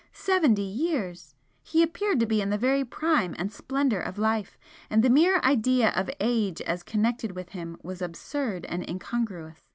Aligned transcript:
Seventy 0.13 0.63
years! 0.63 1.35
He 1.61 1.83
appeared 1.83 2.19
to 2.21 2.25
be 2.25 2.41
in 2.41 2.49
the 2.49 2.57
very 2.57 2.83
prime 2.83 3.35
and 3.37 3.51
splendour 3.53 3.99
of 3.99 4.17
life, 4.17 4.57
and 4.89 5.03
the 5.03 5.11
mere 5.11 5.39
idea 5.41 5.91
of 5.91 6.09
age 6.19 6.59
as 6.63 6.81
connected 6.81 7.33
with 7.33 7.49
him 7.49 7.77
was 7.83 8.01
absurd 8.01 8.65
and 8.65 8.83
incongruous. 8.89 9.59